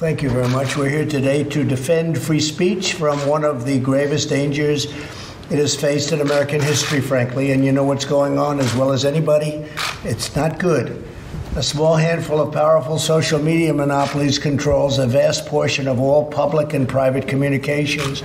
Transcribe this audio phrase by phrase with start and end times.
[0.00, 0.78] Thank you very much.
[0.78, 5.76] We're here today to defend free speech from one of the gravest dangers it has
[5.78, 7.52] faced in American history, frankly.
[7.52, 9.62] And you know what's going on as well as anybody.
[10.02, 11.06] It's not good.
[11.54, 16.72] A small handful of powerful social media monopolies controls a vast portion of all public
[16.72, 18.22] and private communications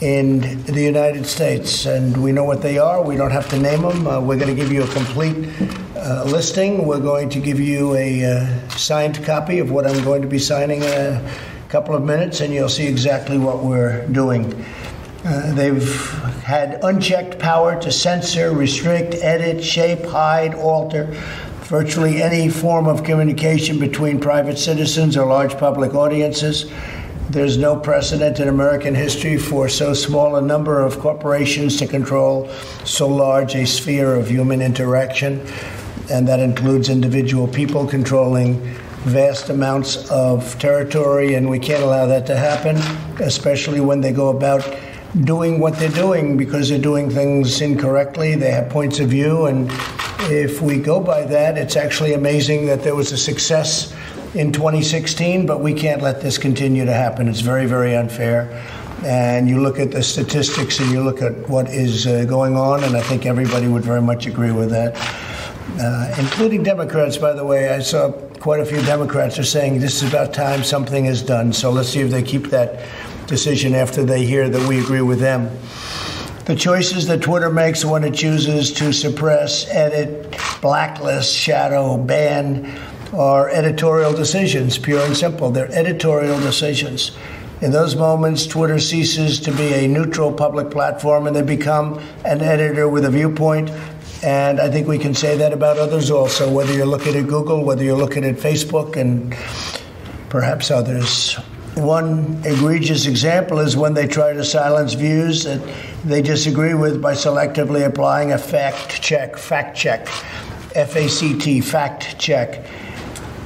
[0.00, 1.86] in the United States.
[1.86, 3.04] And we know what they are.
[3.04, 4.04] We don't have to name them.
[4.04, 5.48] Uh, we're going to give you a complete
[5.98, 6.86] uh, listing.
[6.86, 10.38] We're going to give you a uh, signed copy of what I'm going to be
[10.38, 11.32] signing in a
[11.68, 14.64] couple of minutes, and you'll see exactly what we're doing.
[15.24, 16.10] Uh, they've
[16.44, 21.14] had unchecked power to censor, restrict, edit, shape, hide, alter
[21.68, 26.72] virtually any form of communication between private citizens or large public audiences.
[27.28, 32.48] There's no precedent in American history for so small a number of corporations to control
[32.84, 35.46] so large a sphere of human interaction,
[36.10, 38.60] and that includes individual people controlling
[39.04, 42.76] vast amounts of territory, and we can't allow that to happen,
[43.22, 44.76] especially when they go about
[45.24, 48.34] doing what they're doing because they're doing things incorrectly.
[48.34, 49.70] They have points of view, and
[50.30, 53.94] if we go by that, it's actually amazing that there was a success
[54.34, 57.28] in 2016, but we can't let this continue to happen.
[57.28, 58.62] It's very, very unfair.
[59.04, 62.82] And you look at the statistics and you look at what is uh, going on,
[62.82, 64.96] and I think everybody would very much agree with that,
[65.78, 67.68] uh, including Democrats, by the way.
[67.68, 68.10] I saw
[68.40, 71.52] quite a few Democrats are saying this is about time something is done.
[71.52, 72.86] So let's see if they keep that
[73.26, 75.50] decision after they hear that we agree with them.
[76.46, 82.80] The choices that Twitter makes when it chooses to suppress, edit, blacklist, shadow, ban,
[83.12, 85.50] are editorial decisions, pure and simple.
[85.50, 87.16] They're editorial decisions.
[87.60, 92.40] In those moments, Twitter ceases to be a neutral public platform and they become an
[92.40, 93.70] editor with a viewpoint.
[94.22, 97.64] And I think we can say that about others also, whether you're looking at Google,
[97.64, 99.32] whether you're looking at Facebook, and
[100.28, 101.34] perhaps others.
[101.76, 105.60] One egregious example is when they try to silence views that
[106.04, 110.08] they disagree with by selectively applying a fact check, fact check,
[110.74, 112.66] F A C T, fact check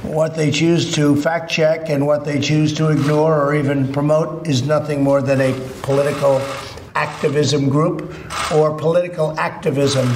[0.03, 4.45] what they choose to fact check and what they choose to ignore or even promote
[4.45, 6.41] is nothing more than a political
[6.93, 8.13] activism group
[8.53, 10.09] or political activism.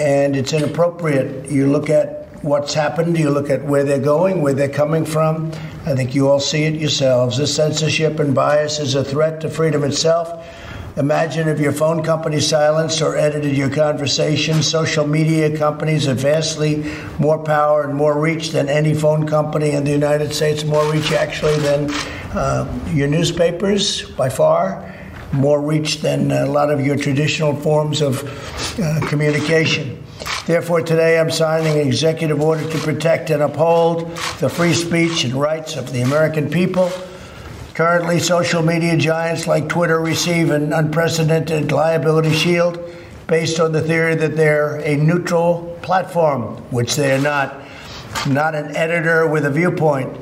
[0.00, 1.50] And it's inappropriate.
[1.50, 5.52] You look at what's happened, you look at where they're going, where they're coming from.
[5.84, 7.36] I think you all see it yourselves.
[7.36, 10.32] This censorship and bias is a threat to freedom itself
[10.96, 14.60] Imagine if your phone company silenced or edited your conversation.
[14.62, 16.84] Social media companies have vastly
[17.18, 21.12] more power and more reach than any phone company in the United States, more reach
[21.12, 21.90] actually than
[22.34, 24.89] uh, your newspapers by far,
[25.32, 28.22] more reach than a lot of your traditional forms of
[28.80, 30.02] uh, communication.
[30.46, 35.34] Therefore, today I'm signing an executive order to protect and uphold the free speech and
[35.34, 36.90] rights of the American people
[37.80, 42.78] Currently, social media giants like Twitter receive an unprecedented liability shield
[43.26, 47.58] based on the theory that they're a neutral platform, which they are not,
[48.26, 50.14] not an editor with a viewpoint.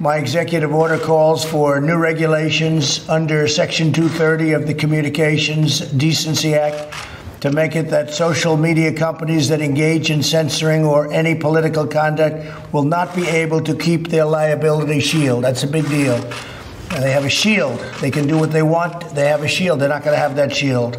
[0.00, 6.94] My executive order calls for new regulations under Section 230 of the Communications Decency Act
[7.42, 12.72] to make it that social media companies that engage in censoring or any political conduct
[12.72, 15.44] will not be able to keep their liability shield.
[15.44, 16.18] That's a big deal.
[16.98, 17.78] They have a shield.
[18.00, 19.14] They can do what they want.
[19.14, 19.80] They have a shield.
[19.80, 20.96] They're not going to have that shield.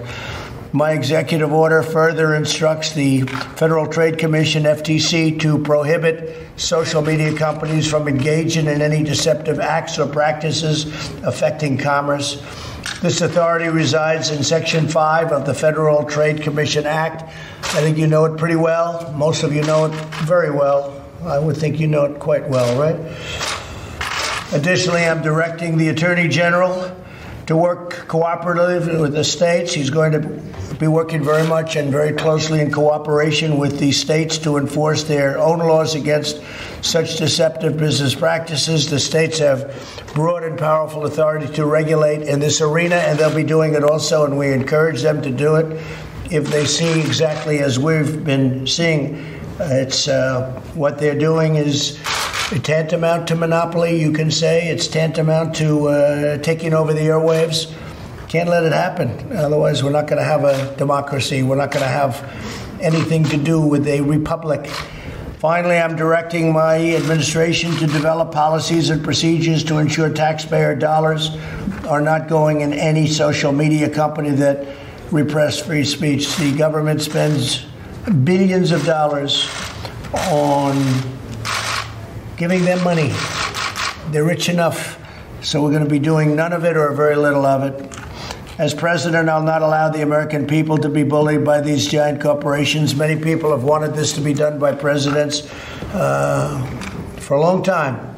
[0.73, 7.89] My executive order further instructs the Federal Trade Commission, FTC, to prohibit social media companies
[7.89, 10.85] from engaging in any deceptive acts or practices
[11.23, 12.41] affecting commerce.
[13.01, 17.23] This authority resides in Section 5 of the Federal Trade Commission Act.
[17.23, 19.11] I think you know it pretty well.
[19.11, 21.03] Most of you know it very well.
[21.25, 22.95] I would think you know it quite well, right?
[24.53, 26.95] Additionally, I'm directing the Attorney General
[27.47, 29.73] to work cooperatively with the states.
[29.73, 30.41] He's going to
[30.81, 35.37] be working very much and very closely in cooperation with the states to enforce their
[35.37, 36.41] own laws against
[36.81, 38.89] such deceptive business practices.
[38.89, 43.43] The states have broad and powerful authority to regulate in this arena, and they'll be
[43.43, 45.79] doing it also, and we encourage them to do it
[46.31, 49.23] if they see exactly as we've been seeing.
[49.59, 51.99] It's uh, what they're doing is
[52.63, 54.67] tantamount to monopoly, you can say.
[54.69, 57.71] It's tantamount to uh, taking over the airwaves.
[58.31, 59.35] Can't let it happen.
[59.35, 61.43] Otherwise, we're not going to have a democracy.
[61.43, 62.15] We're not going to have
[62.79, 64.67] anything to do with a republic.
[65.39, 71.31] Finally, I'm directing my administration to develop policies and procedures to ensure taxpayer dollars
[71.89, 74.65] are not going in any social media company that
[75.11, 76.33] repress free speech.
[76.37, 77.65] The government spends
[78.23, 79.49] billions of dollars
[80.29, 80.77] on
[82.37, 83.13] giving them money.
[84.11, 84.97] they're rich enough,
[85.41, 88.00] so we're going to be doing none of it or very little of it.
[88.61, 92.93] As president, I'll not allow the American people to be bullied by these giant corporations.
[92.93, 95.51] Many people have wanted this to be done by presidents
[95.95, 96.63] uh,
[97.17, 98.15] for a long time.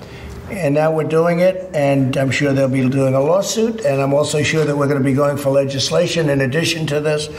[0.49, 3.85] And now we're doing it, and I'm sure they'll be doing a lawsuit.
[3.85, 6.99] And I'm also sure that we're going to be going for legislation in addition to
[6.99, 7.29] this.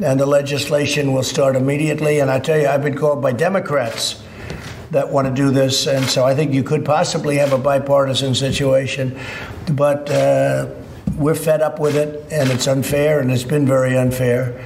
[0.00, 2.20] And the legislation will start immediately.
[2.20, 4.22] And I tell you, I've been called by Democrats
[4.92, 5.88] that want to do this.
[5.88, 9.18] And so I think you could possibly have a bipartisan situation.
[9.72, 10.66] But uh,
[11.16, 14.58] we're fed up with it, and it's unfair, and it's been very unfair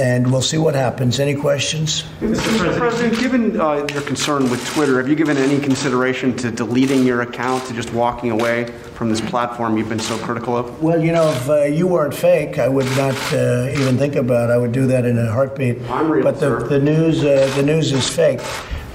[0.00, 1.20] and we'll see what happens.
[1.20, 2.04] Any questions?
[2.20, 2.76] Mr.
[2.78, 7.20] President, given uh, your concern with Twitter, have you given any consideration to deleting your
[7.20, 10.82] account, to just walking away from this platform you've been so critical of?
[10.82, 14.48] Well, you know, if uh, you weren't fake, I would not uh, even think about
[14.48, 14.52] it.
[14.54, 15.82] I would do that in a heartbeat.
[15.90, 16.68] I'm real, but the, sir.
[16.68, 18.40] the news, uh, the news is fake.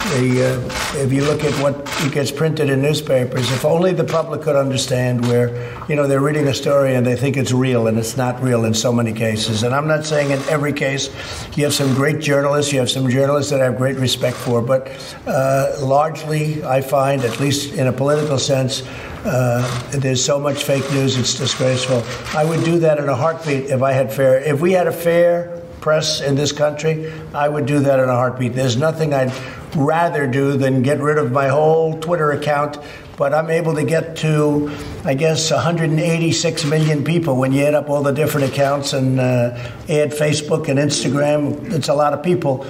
[0.05, 4.41] The, uh, if you look at what gets printed in newspapers, if only the public
[4.43, 5.49] could understand where,
[5.89, 8.65] you know, they're reading a story and they think it's real and it's not real
[8.65, 9.63] in so many cases.
[9.63, 11.09] And I'm not saying in every case.
[11.57, 14.61] You have some great journalists, you have some journalists that I have great respect for,
[14.61, 14.91] but
[15.25, 18.83] uh, largely, I find, at least in a political sense,
[19.25, 22.03] uh, there's so much fake news, it's disgraceful.
[22.37, 24.91] I would do that in a heartbeat if I had fair, if we had a
[24.91, 28.53] fair press in this country, I would do that in a heartbeat.
[28.53, 29.31] There's nothing I'd
[29.75, 32.77] rather do than get rid of my whole Twitter account.
[33.17, 34.75] But I'm able to get to,
[35.05, 39.51] I guess, 186 million people when you add up all the different accounts and uh,
[39.87, 41.71] add Facebook and Instagram.
[41.71, 42.65] It's a lot of people.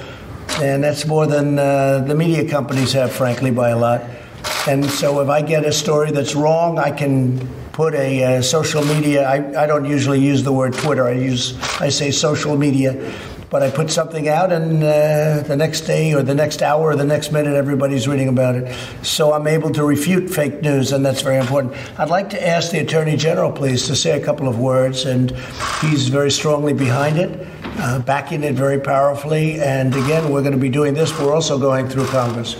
[0.61, 4.03] And that's more than uh, the media companies have, frankly, by a lot.
[4.67, 8.85] And so if I get a story that's wrong, I can put a uh, social
[8.85, 9.27] media.
[9.27, 11.05] I, I don't usually use the word Twitter.
[11.05, 12.93] I use I say social media,
[13.49, 16.95] but I put something out, and uh, the next day or the next hour or
[16.95, 18.75] the next minute, everybody's reading about it.
[19.03, 21.73] So I'm able to refute fake news, and that's very important.
[21.99, 25.31] I'd like to ask the Attorney General, please, to say a couple of words, and
[25.81, 27.47] he's very strongly behind it.
[27.77, 29.59] Uh, backing it very powerfully.
[29.59, 31.17] And again, we're going to be doing this.
[31.19, 32.55] We're also going through Congress.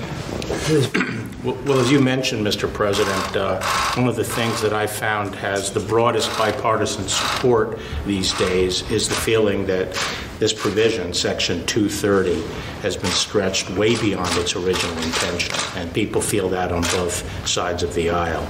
[1.46, 2.72] Well, as you mentioned, Mr.
[2.74, 3.62] President, uh,
[3.98, 7.78] one of the things that I found has the broadest bipartisan support
[8.08, 9.94] these days is the feeling that
[10.40, 12.42] this provision, Section 230,
[12.82, 17.84] has been stretched way beyond its original intention, and people feel that on both sides
[17.84, 18.48] of the aisle.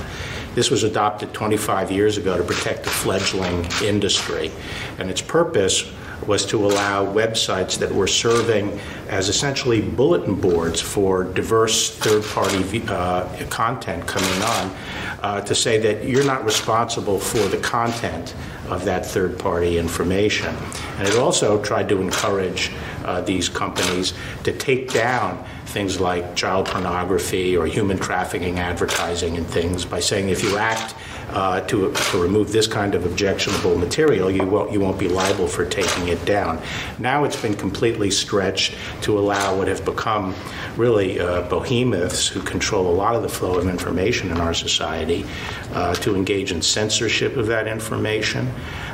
[0.54, 4.52] This was adopted 25 years ago to protect the fledgling industry,
[5.00, 5.84] and its purpose
[6.28, 8.80] was to allow websites that were serving
[9.10, 14.76] as essentially bulletin boards for diverse third party uh, content coming on
[15.22, 18.36] uh, to say that you're not responsible for the content
[18.68, 20.56] of that third party information.
[20.98, 22.72] And it also tried to encourage
[23.04, 24.14] uh, these companies
[24.44, 30.30] to take down things like child pornography or human trafficking advertising and things by saying
[30.30, 30.96] if you act
[31.30, 35.48] uh, to, to remove this kind of objectionable material, you won't, you won't be liable
[35.48, 36.62] for taking it down.
[37.00, 40.36] Now it's been completely stretched to allow what have become
[40.78, 45.26] really uh, behemoths who control a lot of the flow of information in our society
[45.74, 48.52] uh, to engage in censorship of that information.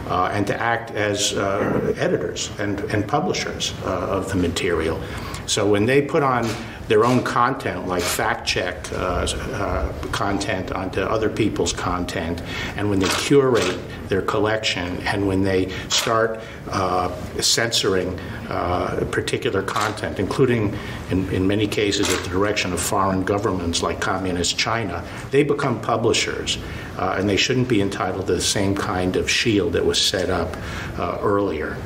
[0.07, 4.99] Uh, and to act as uh, editors and, and publishers uh, of the material.
[5.45, 6.45] So when they put on
[6.87, 12.41] their own content, like fact check uh, uh, content onto other people's content,
[12.75, 13.79] and when they curate
[14.09, 18.19] their collection, and when they start uh, censoring
[18.49, 20.77] uh, particular content, including
[21.09, 25.79] in, in many cases at the direction of foreign governments like Communist China, they become
[25.79, 26.57] publishers,
[26.97, 30.29] uh, and they shouldn't be entitled to the same kind of shield that was set
[30.29, 30.57] up
[30.99, 31.77] uh, earlier.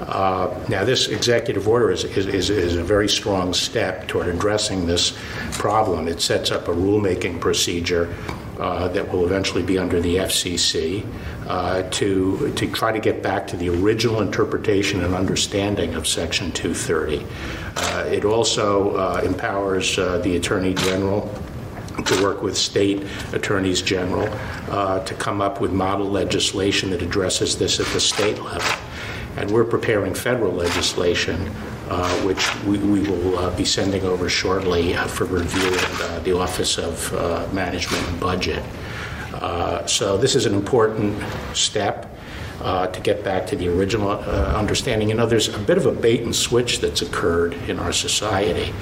[0.00, 5.16] Uh, now, this executive order is, is, is, a very strong step toward addressing this
[5.52, 6.06] problem.
[6.06, 8.14] It sets up a rulemaking procedure
[8.58, 11.06] uh, that will eventually be under the FCC
[11.46, 16.52] uh, to, to try to get back to the original interpretation and understanding of Section
[16.52, 17.26] 230.
[17.76, 21.22] Uh, it also uh, empowers the Attorney General
[22.04, 24.28] to work with state attorneys general
[24.70, 28.85] uh, to come up with model legislation that addresses this at the state level.
[29.36, 31.36] And we're preparing federal legislation,
[31.90, 36.18] uh, which we, we will uh, be sending over shortly uh, for review at uh,
[36.20, 38.64] the Office of uh, Management and Budget.
[39.86, 41.22] So this is an important
[41.54, 42.10] step.
[42.58, 45.10] to get back to the original understanding.
[45.10, 48.72] You know, there's a bit of a bait and switch that's occurred in our society.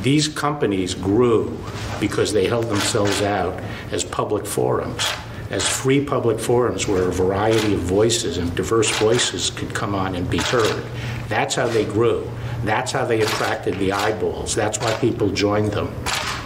[0.00, 1.58] These companies grew
[2.00, 3.60] because they held themselves out
[3.92, 5.04] as public forums
[5.50, 10.14] as free public forums where a variety of voices and diverse voices could come on
[10.14, 10.84] and be heard.
[11.28, 12.28] That's how they grew.
[12.64, 14.54] That's how they attracted the eyeballs.
[14.54, 15.94] That's why people joined them.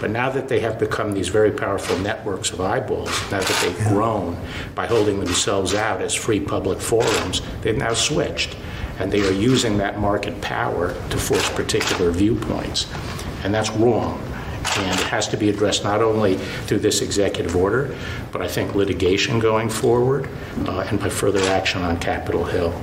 [0.00, 3.88] But now that they have become these very powerful networks of eyeballs, now that they've
[3.88, 4.36] grown
[4.74, 8.56] by holding themselves out as free public forums, they've now switched.
[8.98, 12.92] And they are using that market power to force particular viewpoints.
[13.42, 14.20] And that's wrong.
[14.78, 17.96] And it has to be addressed not only through this executive order,
[18.30, 20.28] but I think litigation going forward
[20.66, 22.74] uh, and by further action on Capitol Hill.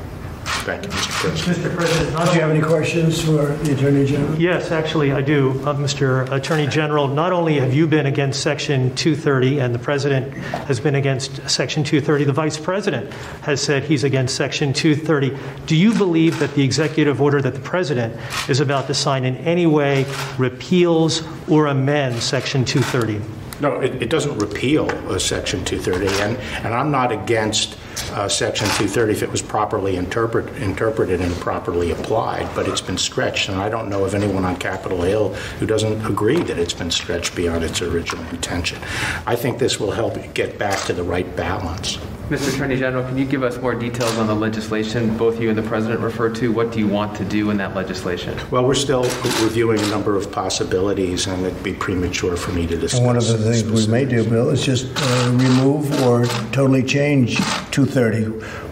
[0.70, 1.10] Thank you, Mr.
[1.10, 1.58] President.
[1.58, 1.76] Mr.
[1.76, 4.40] President, do you have any questions for the Attorney General?
[4.40, 5.52] Yes, actually, I do.
[5.66, 6.32] Uh, Mr.
[6.32, 10.32] Attorney General, not only have you been against Section 230 and the President
[10.68, 13.12] has been against Section 230, the Vice President
[13.42, 15.36] has said he's against Section 230.
[15.66, 18.16] Do you believe that the executive order that the President
[18.48, 20.06] is about to sign in any way
[20.38, 23.20] repeals or amends Section 230?
[23.62, 27.78] No, it, it doesn't repeal uh, Section 230, and, and I'm not against
[28.12, 32.98] uh, Section 230 if it was properly interpret, interpreted and properly applied, but it's been
[32.98, 36.74] stretched, and I don't know of anyone on Capitol Hill who doesn't agree that it's
[36.74, 38.80] been stretched beyond its original intention.
[39.26, 41.98] I think this will help get back to the right balance.
[42.30, 42.54] Mr.
[42.54, 45.64] Attorney General, can you give us more details on the legislation both you and the
[45.64, 46.52] President referred to?
[46.52, 48.40] What do you want to do in that legislation?
[48.52, 49.02] Well, we're still
[49.42, 53.00] reviewing a number of possibilities, and it'd be premature for me to discuss.
[53.00, 56.84] And one of the things we may do, Bill, is just uh, remove or totally
[56.84, 57.38] change
[57.72, 58.26] 230.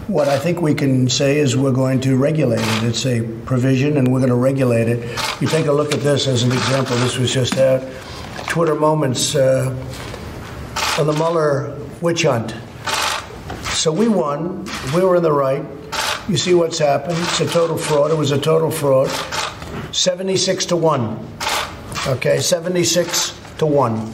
[0.06, 2.84] What I think we can say is we're going to regulate it.
[2.84, 5.00] It's a provision, and we're going to regulate it.
[5.40, 6.94] You take a look at this as an example.
[6.98, 7.82] This was just out.
[8.46, 9.74] Twitter moments uh,
[10.96, 12.54] on the Mueller witch hunt.
[13.78, 14.64] So we won.
[14.92, 15.64] We were in the right.
[16.28, 17.16] You see what's happened.
[17.16, 18.10] It's a total fraud.
[18.10, 19.08] It was a total fraud.
[19.94, 21.38] 76 to 1.
[22.08, 24.12] Okay, 76 to 1.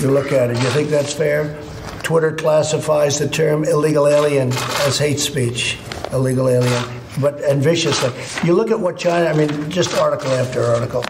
[0.00, 0.58] You look at it.
[0.58, 1.58] You think that's fair?
[2.02, 4.52] Twitter classifies the term illegal alien
[4.84, 5.78] as hate speech.
[6.12, 7.00] Illegal alien.
[7.18, 8.12] But, and viciously.
[8.46, 11.02] You look at what China, I mean, just article after article.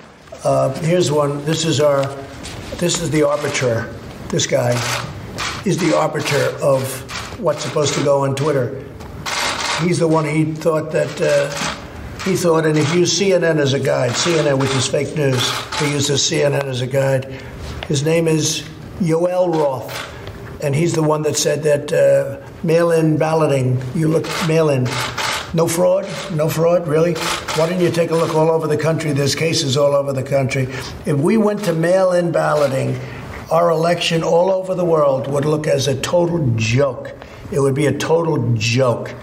[0.45, 1.45] Uh, here's one.
[1.45, 2.07] This is our,
[2.77, 3.93] this is the arbiter.
[4.29, 4.71] This guy
[5.65, 7.06] is the arbiter of
[7.39, 8.85] what's supposed to go on Twitter.
[9.83, 11.51] He's the one he thought that uh,
[12.25, 14.11] he thought, and he used CNN as a guide.
[14.13, 15.41] CNN, which is fake news,
[15.79, 17.43] he uses CNN as a guide.
[17.89, 23.81] His name is Yoel Roth, and he's the one that said that uh, mail-in balloting.
[23.95, 24.89] You look mail-in.
[25.55, 26.09] No fraud?
[26.33, 26.89] No fraud?
[26.89, 27.15] Really?
[27.55, 29.13] Why don't you take a look all over the country?
[29.13, 30.65] There's cases all over the country.
[31.05, 32.99] If we went to mail in balloting,
[33.51, 37.15] our election all over the world would look as a total joke.
[37.53, 39.15] It would be a total joke.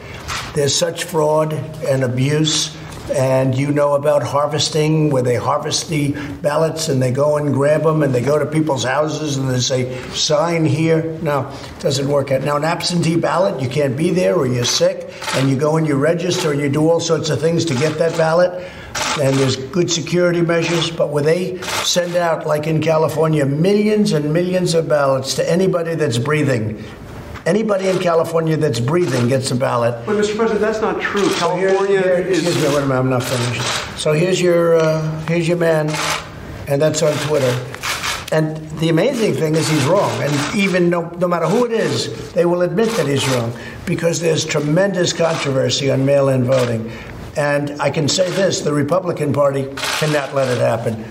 [0.56, 1.53] There's such fraud
[1.86, 2.75] and abuse,
[3.12, 7.84] and you know about harvesting, where they harvest the ballots and they go and grab
[7.84, 11.03] them and they go to people's houses and they say, sign here.
[11.22, 12.44] No, it doesn't work out.
[12.44, 15.86] Now, an absentee ballot, you can't be there or you're sick, and you go and
[15.86, 18.72] you register and you do all sorts of things to get that ballot
[19.22, 24.34] and there's good security measures, but where they send out, like in California, millions and
[24.34, 26.84] millions of ballots to anybody that's breathing.
[27.46, 30.05] Anybody in California that's breathing gets a ballot.
[30.05, 30.36] But, Mr.
[30.38, 31.25] President, that's not true.
[31.25, 32.39] So here- California here- is.
[32.39, 34.00] Excuse me, wait a minute, I'm not finished.
[34.00, 35.91] So here's your, uh, here's your man,
[36.67, 37.53] and that's on Twitter.
[38.32, 40.12] And the amazing thing is he's wrong.
[40.24, 43.53] And even no, no matter who it is, they will admit that he's wrong
[43.86, 46.91] because there's tremendous controversy on mail-in voting.
[47.36, 51.04] And I can say this, the Republican Party cannot let it happen.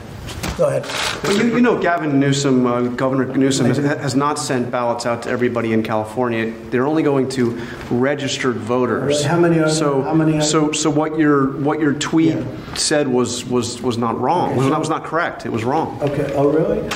[0.57, 0.83] Go ahead.
[1.23, 5.23] But you, you know, Gavin Newsom, uh, Governor Newsom, has, has not sent ballots out
[5.23, 6.53] to everybody in California.
[6.71, 7.59] They're only going to
[7.91, 9.25] registered voters.
[9.25, 9.71] How many are there?
[9.71, 12.75] So, How many are so, so what your what your tweet Yeah.
[12.75, 14.57] said was was was not wrong.
[14.57, 15.47] Was, that was not correct.
[15.47, 15.99] It was wrong.
[16.03, 16.89] Okay, oh, really?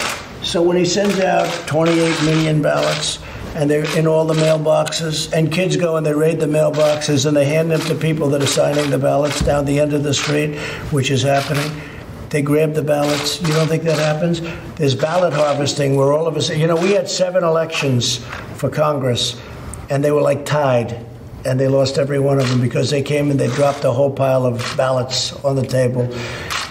[0.43, 3.19] So when he sends out 28 million ballots,
[3.57, 7.35] and they're in all the mailboxes, and kids go and they raid the mailboxes and
[7.35, 10.13] they hand them to people that are signing the ballots down the end of the
[10.13, 10.59] street,
[10.93, 11.81] which is happening.
[12.29, 13.41] They grab the ballots.
[13.41, 14.43] You don't think that happens?
[14.77, 18.19] There's ballot harvesting where all of us, you know, we had seven elections
[18.57, 19.41] for Congress,
[19.89, 21.07] and they were like tied
[21.47, 24.11] and they lost every one of them because they came and they dropped a whole
[24.11, 26.13] pile of ballots on the table.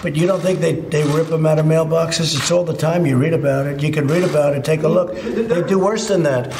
[0.02, 2.36] But you don't think they, they rip them out of mailboxes?
[2.36, 3.06] It's all the time.
[3.06, 3.82] You read about it.
[3.82, 4.64] You can read about it.
[4.64, 5.14] Take a look.
[5.14, 6.52] They do worse than that.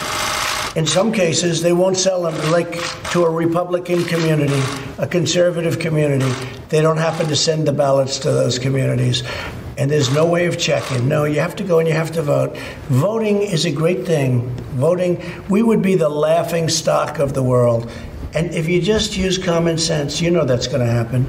[0.76, 2.78] In some cases, they won't sell them like
[3.12, 4.61] to a Republican community,
[4.99, 6.31] a conservative community.
[6.69, 9.23] They don't happen to send the ballots to those communities.
[9.78, 11.09] And there's no way of checking.
[11.09, 12.57] No, you have to go and you have to vote.
[12.88, 14.49] Voting is a great thing.
[14.75, 17.90] Voting, we would be the laughing stock of the world.
[18.35, 21.26] And if you just use common sense, you know that's going to happen.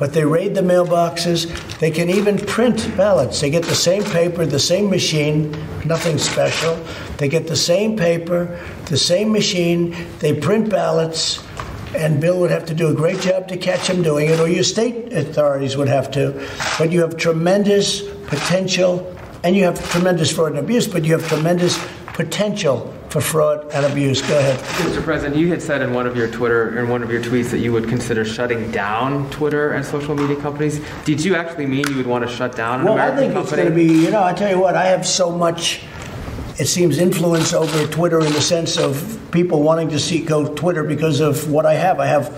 [0.00, 1.78] But they raid the mailboxes.
[1.78, 3.42] They can even print ballots.
[3.42, 5.52] They get the same paper, the same machine,
[5.84, 6.74] nothing special.
[7.18, 9.94] They get the same paper, the same machine.
[10.20, 11.44] They print ballots.
[11.94, 14.48] And Bill would have to do a great job to catch him doing it, or
[14.48, 16.48] your state authorities would have to.
[16.78, 21.28] But you have tremendous potential and you have tremendous fraud and abuse, but you have
[21.28, 21.78] tremendous
[22.14, 24.22] potential for fraud and abuse.
[24.22, 24.58] Go ahead.
[24.60, 25.02] Mr.
[25.02, 27.58] President, you had said in one of your Twitter, in one of your tweets that
[27.58, 30.80] you would consider shutting down Twitter and social media companies.
[31.04, 33.44] Did you actually mean you would want to shut down an Well, I American think
[33.44, 35.82] it's going to be, you know, I tell you what, I have so much,
[36.60, 40.84] it seems, influence over Twitter in the sense of people wanting to see go Twitter
[40.84, 41.98] because of what I have.
[41.98, 42.28] I have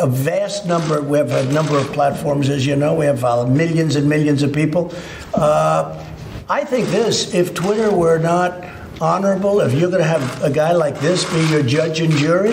[0.00, 3.44] a vast number, we have a number of platforms, as you know, we have uh,
[3.44, 4.94] millions and millions of people.
[5.34, 6.02] Uh,
[6.48, 10.72] I think this, if Twitter were not honorable, if you're going to have a guy
[10.72, 12.52] like this be your judge and jury,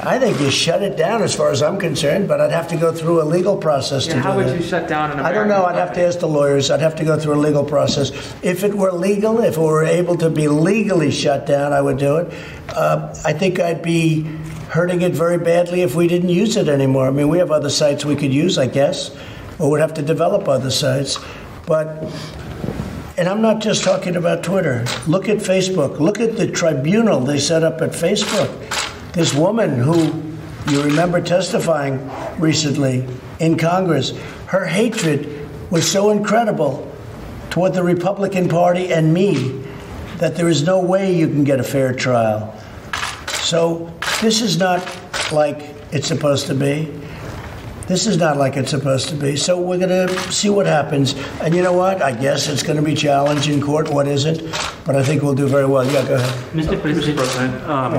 [0.00, 2.76] I think you shut it down as far as I'm concerned, but I'd have to
[2.76, 4.56] go through a legal process to Yeah, do how would that.
[4.56, 5.64] you shut down an I don't know.
[5.64, 6.70] I'd have to ask the lawyers.
[6.70, 8.10] I'd have to go through a legal process.
[8.42, 11.98] If it were legal, if it were able to be legally shut down, I would
[11.98, 12.32] do it.
[12.68, 14.22] Uh, I think I'd be
[14.70, 17.08] hurting it very badly if we didn't use it anymore.
[17.08, 19.16] I mean, we have other sites we could use, I guess,
[19.58, 21.18] or would have to develop other sites.
[21.66, 22.04] But
[23.18, 24.84] and I'm not just talking about Twitter.
[25.08, 25.98] Look at Facebook.
[25.98, 29.12] Look at the tribunal they set up at Facebook.
[29.12, 30.22] This woman who
[30.70, 32.08] you remember testifying
[32.38, 33.04] recently
[33.40, 36.88] in Congress, her hatred was so incredible
[37.50, 39.64] toward the Republican Party and me
[40.18, 42.56] that there is no way you can get a fair trial.
[43.40, 44.80] So this is not
[45.32, 46.94] like it's supposed to be.
[47.88, 49.34] This is not like it's supposed to be.
[49.36, 51.14] So we're going to see what happens.
[51.40, 52.02] And you know what?
[52.02, 53.88] I guess it's going to be challenged in court.
[53.88, 54.42] What isn't?
[54.84, 55.90] But I think we'll do very well.
[55.90, 56.52] Yeah, go ahead.
[56.52, 56.78] Mr.
[56.78, 57.94] President, um,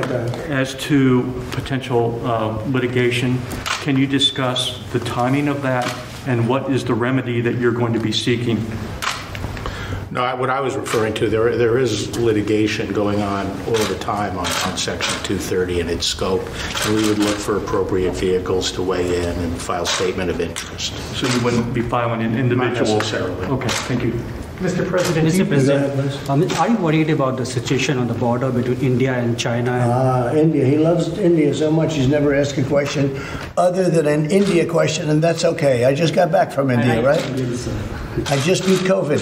[0.51, 3.41] as to potential uh, litigation,
[3.81, 5.91] can you discuss the timing of that
[6.27, 8.63] and what is the remedy that you're going to be seeking?
[10.11, 13.97] No, I- what I was referring to, there, there is litigation going on all the
[13.99, 16.41] time on, on Section 230 and its scope,
[16.85, 20.93] and we would look for appropriate vehicles to weigh in and file statement of interest.
[21.15, 22.97] So you wouldn't be filing an individual?
[22.97, 23.45] necessarily.
[23.47, 24.13] Okay, thank you.
[24.59, 24.85] Mr.
[24.85, 25.47] President, Mr.
[25.47, 29.71] President, um, are you worried about the situation on the border between India and China?
[29.71, 30.65] and- Ah, India.
[30.65, 33.17] He loves India so much he's never asked a question
[33.57, 35.85] other than an India question, and that's okay.
[35.85, 37.23] I just got back from India, right?
[37.37, 37.71] Yes, sir.
[38.27, 39.21] I just beat COVID.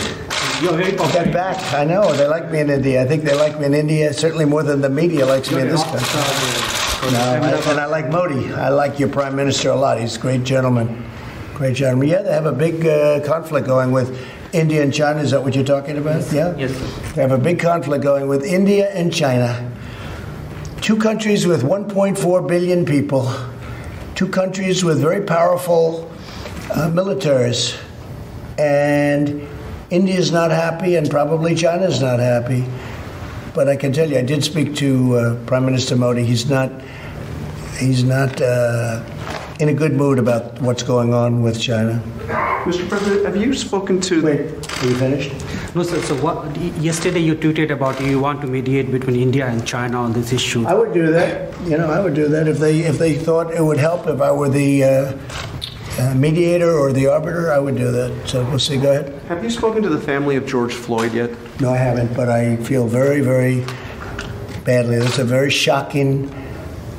[0.61, 1.73] You're very I back.
[1.73, 2.11] I know.
[2.13, 3.03] They like me in India.
[3.03, 5.67] I think they like me in India certainly more than the media likes me in
[5.67, 7.11] this country.
[7.11, 8.51] No, I- and I like Modi.
[8.53, 9.99] I like your prime minister a lot.
[9.99, 11.05] He's a great gentleman.
[11.53, 12.07] Great gentleman.
[12.07, 14.19] Yeah, they have a big uh, conflict going with
[14.51, 15.19] India and China.
[15.19, 16.31] Is that what you're talking about?
[16.31, 16.55] Yeah?
[16.57, 17.11] Yes, sir.
[17.13, 19.71] They have a big conflict going with India and China.
[20.81, 23.31] Two countries with 1.4 billion people.
[24.15, 26.11] Two countries with very powerful
[26.71, 27.79] uh, militaries.
[28.57, 29.47] And
[29.89, 32.65] India's not happy, and probably China's not happy.
[33.53, 36.25] But I can tell you, I did speak to uh, Prime Minister Modi.
[36.25, 36.71] He's not,
[37.77, 39.01] he's not uh,
[39.59, 42.03] in a good mood about what's going on with China.
[42.65, 42.87] Mr.
[42.89, 44.39] President, have you spoken to Wait,
[44.83, 45.31] are you finished?
[45.73, 46.01] No, sir.
[46.01, 50.11] So what, yesterday you tweeted about you want to mediate between India and China on
[50.11, 50.67] this issue.
[50.67, 51.57] I would do that.
[51.61, 54.05] You know, I would do that if they if they thought it would help.
[54.07, 55.17] If I were the uh,
[55.99, 58.27] uh, mediator or the arbiter, I would do that.
[58.27, 58.77] So we'll see.
[58.77, 59.21] Go ahead.
[59.27, 61.31] Have you spoken to the family of George Floyd yet?
[61.59, 63.65] No, I haven't, but I feel very, very
[64.63, 64.97] badly.
[64.97, 66.31] It's a very shocking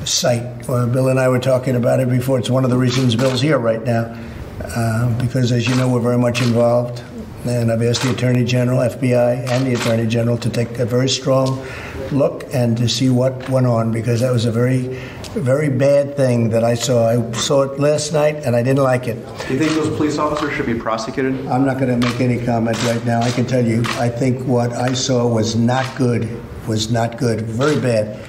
[0.05, 0.67] sight.
[0.67, 2.39] Well, Bill and I were talking about it before.
[2.39, 4.17] It's one of the reasons Bill's here right now,
[4.63, 7.03] uh, because as you know, we're very much involved.
[7.45, 11.07] And I've asked the Attorney General, FBI, and the Attorney General to take a very
[11.07, 11.65] strong
[12.11, 14.99] look and to see what went on, because that was a very,
[15.33, 17.07] very bad thing that I saw.
[17.07, 19.15] I saw it last night, and I didn't like it.
[19.47, 21.45] Do you think those police officers should be prosecuted?
[21.47, 23.21] I'm not going to make any comment right now.
[23.21, 26.41] I can tell you, I think what I saw was not good.
[26.67, 27.41] Was not good.
[27.41, 28.19] Very bad.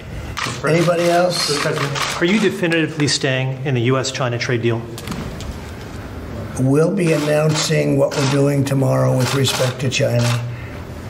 [0.65, 1.67] Anybody else?
[2.21, 4.83] are you definitively staying in the U.S.-China trade deal?
[6.61, 10.29] We'll be announcing what we're doing tomorrow with respect to China,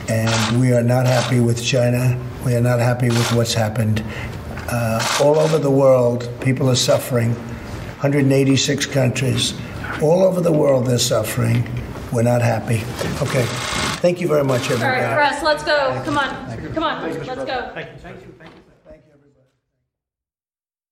[0.09, 2.17] and we are not happy with China.
[2.45, 4.03] We are not happy with what's happened.
[4.71, 7.33] Uh, all over the world, people are suffering.
[8.01, 9.53] 186 countries.
[10.01, 11.63] All over the world, they're suffering.
[12.11, 12.81] We're not happy.
[13.21, 13.45] Okay.
[14.01, 15.01] Thank you very much, All everybody.
[15.01, 16.01] right, press, let's go.
[16.03, 17.71] Come on, come on, let's go.
[17.73, 18.30] Thank you.